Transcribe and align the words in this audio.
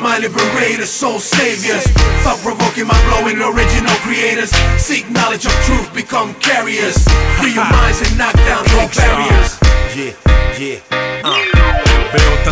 my 0.00 0.18
liberators, 0.18 0.90
soul 0.90 1.18
saviors. 1.18 1.84
Thought 2.24 2.40
provoking, 2.42 2.86
mind 2.86 3.04
blowing, 3.08 3.38
original 3.38 3.94
creators. 4.02 4.50
Seek 4.80 5.08
knowledge 5.10 5.46
of 5.46 5.52
truth, 5.64 5.92
become 5.94 6.34
carriers. 6.34 6.96
Free 7.38 7.54
your 7.54 7.68
minds 7.76 8.00
and 8.00 8.18
knock 8.18 8.34
down 8.34 8.64
all 8.76 8.88
barriers. 8.96 9.58
Yeah, 9.94 10.12
yeah. 10.58 11.00
Veo 11.22 11.59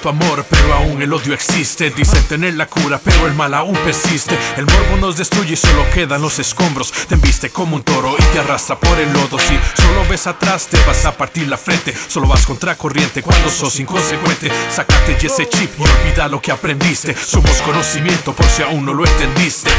tanto 0.00 0.08
amor, 0.08 0.46
pero 0.48 0.72
aún 0.74 1.02
el 1.02 1.12
odio 1.12 1.34
existe. 1.34 1.90
Dicen 1.90 2.22
tener 2.24 2.54
la 2.54 2.66
cura, 2.66 3.00
pero 3.02 3.26
el 3.26 3.34
mal 3.34 3.52
aún 3.54 3.74
persiste. 3.76 4.36
El 4.56 4.64
morbo 4.64 4.96
nos 4.98 5.16
destruye 5.16 5.52
y 5.52 5.56
solo 5.56 5.84
quedan 5.92 6.22
los 6.22 6.38
escombros. 6.38 6.90
Te 6.90 7.14
embiste 7.16 7.50
como 7.50 7.76
un 7.76 7.82
toro 7.82 8.14
y 8.18 8.22
te 8.32 8.38
arrastra 8.38 8.78
por 8.78 8.98
el 8.98 9.12
lodo. 9.12 9.38
Si 9.38 9.58
solo 9.82 10.06
ves 10.08 10.26
atrás, 10.26 10.68
te 10.68 10.78
vas 10.84 11.04
a 11.04 11.16
partir 11.16 11.48
la 11.48 11.56
frente. 11.56 11.94
Solo 12.08 12.28
vas 12.28 12.46
contra 12.46 12.76
corriente 12.76 13.22
cuando 13.22 13.50
sos 13.50 13.78
inconsecuente. 13.78 14.50
Sácate 14.70 15.18
ese 15.20 15.48
chip 15.48 15.70
y 15.78 15.82
olvida 15.82 16.28
lo 16.28 16.40
que 16.40 16.52
aprendiste. 16.52 17.14
Somos 17.14 17.60
conocimiento 17.62 18.32
por 18.32 18.46
si 18.46 18.62
aún 18.62 18.84
no 18.84 18.94
lo 18.94 19.04
entendiste. 19.06 19.70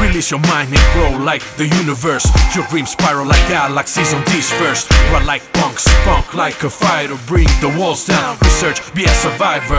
Release 0.00 0.30
your 0.30 0.40
mind 0.40 0.74
and 0.76 0.94
grow 0.94 1.24
like 1.24 1.44
the 1.56 1.64
universe. 1.64 2.28
Your 2.54 2.66
dreams 2.68 2.90
spiral 2.90 3.26
like 3.26 3.48
galaxies 3.48 4.12
on 4.12 4.22
these 4.26 4.52
first. 4.54 4.90
Run 5.12 5.24
like 5.26 5.44
punks, 5.52 5.86
punk 6.04 6.34
like 6.34 6.62
a 6.64 6.70
fighter. 6.70 7.16
Bring 7.26 7.48
the 7.60 7.68
walls 7.78 8.06
down. 8.06 8.36
Research, 8.42 8.80
be 8.94 9.04
a 9.04 9.14
survivor. 9.14 9.69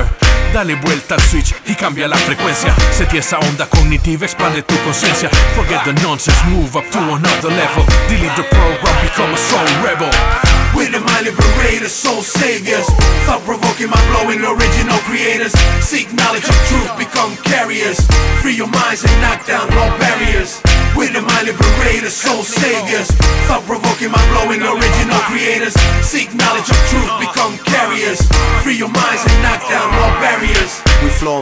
Dale 0.53 0.75
vuelta 0.75 1.15
al 1.15 1.21
switch 1.21 1.53
y 1.65 1.75
cambia 1.75 2.07
la 2.07 2.17
frecuencia. 2.17 2.73
Sentí 2.91 3.17
esa 3.17 3.39
onda 3.39 3.67
cognitiva, 3.67 4.25
expande 4.25 4.61
tu 4.63 4.75
conciencia. 4.83 5.29
Forget 5.55 5.83
the 5.83 5.93
nonsense, 6.01 6.37
move 6.47 6.77
up 6.77 6.89
to 6.91 6.99
another 6.99 7.49
level. 7.49 7.85
Delete 8.07 8.35
the 8.35 8.43
program, 8.43 8.95
become 9.01 9.33
a 9.33 9.37
soul 9.37 9.67
rebel. 9.83 10.09
We're 10.75 10.89
the 10.89 10.99
mind 10.99 11.25
liberators, 11.25 11.91
soul 11.91 12.21
saviors. 12.21 12.87
Thought 13.27 13.43
provoking, 13.43 13.89
mind 13.89 14.07
blowing, 14.11 14.39
original 14.39 14.97
creators. 15.07 15.51
Seek 15.83 16.11
knowledge 16.13 16.47
of 16.47 16.55
truth, 16.67 16.91
become 16.97 17.35
carriers. 17.43 17.99
Free 18.41 18.55
your 18.55 18.71
minds 18.71 19.03
and 19.03 19.21
knock 19.21 19.45
down 19.45 19.67
all 19.75 19.91
barriers. 19.99 20.61
We're 20.95 21.11
the 21.11 21.21
mind 21.21 21.47
liberators, 21.47 22.15
soul 22.15 22.43
saviors. 22.43 23.11
Thought 23.47 23.63
provoking, 23.67 24.11
mind 24.11 24.29
blowing, 24.31 24.61
original 24.63 25.19
creators. 25.27 25.40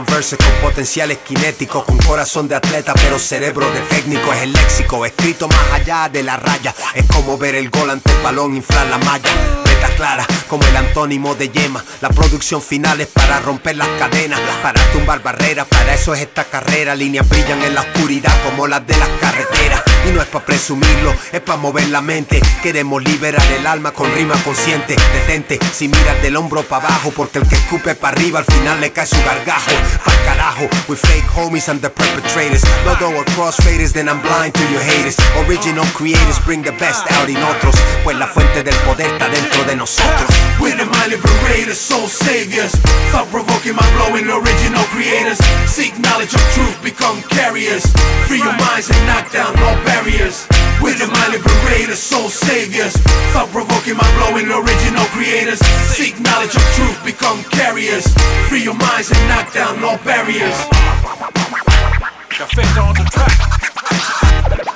Verses 0.06 0.38
con 0.38 0.52
potenciales 0.62 1.20
kinéticos, 1.20 1.84
con 1.84 1.98
corazón 2.00 2.48
de 2.48 2.56
atleta 2.56 2.94
pero 2.94 3.20
cerebro 3.20 3.70
de 3.72 3.82
técnico. 3.82 4.34
Es 4.34 4.44
el 4.44 4.54
léxico, 4.54 5.06
escrito 5.06 5.48
más 5.48 5.72
allá 5.74 6.10
de 6.10 6.24
la 6.24 6.38
raya. 6.38 6.74
Es 6.94 7.06
como 7.08 7.38
ver 7.38 7.56
el 7.56 7.70
gol 7.70 7.90
ante 7.90 8.12
el 8.12 8.22
balón, 8.22 8.56
inflar 8.56 8.88
la 8.88 8.98
malla. 9.00 9.69
Clara, 9.88 10.26
como 10.48 10.64
el 10.66 10.76
antónimo 10.76 11.36
de 11.36 11.50
yema. 11.50 11.84
La 12.02 12.10
producción 12.10 12.62
final 12.62 13.00
es 13.02 13.08
para 13.08 13.40
romper 13.40 13.78
las 13.78 13.88
cadenas, 14.00 14.40
para 14.62 14.82
tumbar 14.92 15.22
barreras. 15.22 15.68
Para 15.68 15.94
eso 15.94 16.14
es 16.14 16.22
esta 16.22 16.44
carrera. 16.44 16.96
Líneas 16.96 17.28
brillan 17.28 17.62
en 17.64 17.76
la 17.76 17.82
oscuridad 17.82 18.34
como 18.44 18.68
las 18.68 18.86
de 18.86 18.98
las 18.98 19.10
carreteras. 19.22 19.82
Y 20.08 20.12
no 20.12 20.22
es 20.22 20.28
para 20.28 20.46
presumirlo, 20.46 21.14
es 21.32 21.42
para 21.42 21.58
mover 21.58 21.88
la 21.90 22.02
mente. 22.02 22.42
Queremos 22.64 23.04
liberar 23.04 23.46
el 23.58 23.68
alma 23.68 23.92
con 23.92 24.14
rima 24.14 24.36
consciente. 24.44 24.96
Detente, 25.14 25.60
si 25.74 25.88
miras 25.88 26.22
del 26.22 26.36
hombro 26.36 26.64
para 26.64 26.88
abajo, 26.88 27.12
porque 27.16 27.40
el 27.40 27.48
que 27.48 27.56
escupe 27.56 27.96
para 27.96 28.16
arriba 28.16 28.40
al 28.40 28.46
final 28.46 28.80
le 28.80 28.92
cae 28.92 29.06
su 29.06 29.18
gargajo. 29.18 29.72
Pa'l 30.06 30.24
carajo, 30.26 30.70
we 30.88 30.96
fake 30.96 31.28
homies 31.36 31.70
and 31.70 31.82
the 31.82 31.90
perpetrators. 31.90 32.64
No 32.86 32.96
door 32.96 33.26
crossfaders, 33.36 33.94
then 33.94 34.08
I'm 34.08 34.22
blind 34.22 34.54
to 34.54 34.64
your 34.72 34.82
haters. 34.82 35.18
Original 35.46 35.86
creators 35.94 36.40
bring 36.46 36.64
the 36.64 36.72
best 36.72 37.10
out 37.12 37.30
in 37.30 37.38
otros, 37.44 37.76
pues 38.04 38.18
la 38.18 38.28
fuente 38.28 38.64
del 38.64 38.76
poder 38.78 39.08
está 39.08 39.30
dentro 39.30 39.64
de 39.66 39.69
nosotros. 39.76 40.34
We're 40.60 40.76
the 40.76 40.86
mind 40.86 41.12
liberators, 41.12 41.78
soul 41.78 42.08
saviors. 42.08 42.74
Thought 43.12 43.30
provoking, 43.30 43.76
mind 43.76 43.94
blowing, 43.98 44.26
original 44.26 44.86
creators. 44.90 45.38
Seek 45.70 45.98
knowledge 46.00 46.34
of 46.34 46.44
truth, 46.56 46.78
become 46.82 47.22
carriers. 47.30 47.86
Free 48.26 48.42
your 48.42 48.56
minds 48.58 48.90
and 48.90 49.02
knock 49.06 49.32
down 49.32 49.54
all 49.60 49.78
barriers. 49.86 50.48
We're 50.82 50.98
the 50.98 51.08
mind 51.12 51.38
liberators, 51.38 52.00
soul 52.00 52.30
saviors. 52.30 52.96
Thought 53.36 53.50
provoking, 53.52 53.98
mind 54.00 54.16
blowing, 54.18 54.48
original 54.50 55.06
creators. 55.14 55.60
Seek 55.92 56.20
knowledge 56.20 56.56
of 56.56 56.66
truth, 56.74 56.98
become 57.06 57.44
carriers. 57.54 58.08
Free 58.48 58.64
your 58.64 58.78
minds 58.78 59.12
and 59.12 59.22
knock 59.30 59.54
down 59.54 59.84
all 59.84 60.00
barriers. 60.02 60.58
Café 62.34 62.64
on 62.82 62.96
the 62.96 63.06
track. 63.12 64.69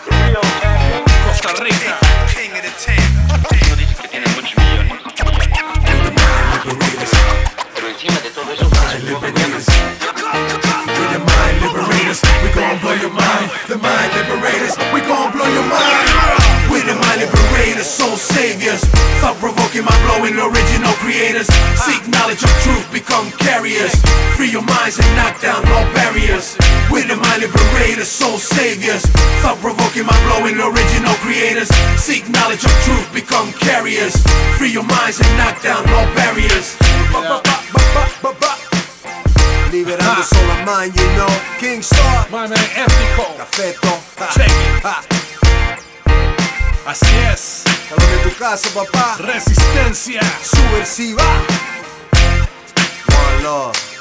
Become 22.93 23.31
carriers. 23.41 23.91
Free 24.37 24.51
your 24.51 24.61
minds 24.61 24.99
and 24.99 25.15
knock 25.17 25.41
down 25.41 25.65
all 25.73 25.83
barriers. 25.97 26.55
We're 26.91 27.07
the 27.07 27.15
mind 27.17 27.41
liberators, 27.41 28.07
soul 28.07 28.37
saviors. 28.37 29.01
Thought 29.41 29.57
provoking, 29.65 30.05
mind 30.05 30.21
blowing, 30.29 30.61
original 30.61 31.17
creators. 31.25 31.73
Seek 31.97 32.29
knowledge 32.29 32.63
of 32.63 32.71
truth, 32.85 33.09
become 33.11 33.51
carriers. 33.53 34.13
Free 34.61 34.69
your 34.69 34.85
minds 34.85 35.19
and 35.19 35.31
knock 35.41 35.57
down 35.65 35.81
all 35.89 36.05
barriers. 36.13 36.77
Liberando 39.73 40.21
solo 40.21 40.53
mind, 40.63 40.93
you 40.93 41.07
know. 41.17 41.33
Kingstar, 41.57 42.29
My 42.29 42.45
man 42.45 42.61
Ephniko. 42.77 43.25
Gafeto. 43.41 43.89
Check 44.37 44.45
it. 44.45 44.85
ha. 44.85 45.01
Así 46.85 47.09
es. 47.33 47.63
Salón 47.89 48.09
de 48.11 48.29
tu 48.29 48.37
casa, 48.37 48.69
papá. 48.69 49.17
Resistencia. 49.17 50.21
Subversiva. 50.43 51.23
Love. 53.43 53.92